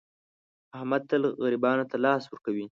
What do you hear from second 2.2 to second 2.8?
ور کوي.